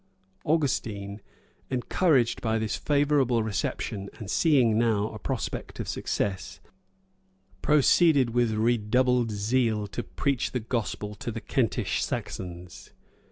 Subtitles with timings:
[0.55, 1.21] []Augustine,
[1.69, 6.59] encouraged by this favorable reception, and seeing now a prospect of success,
[7.61, 12.89] proceeded with redoubled zeal to preach the gospel to the Kentish Saxons.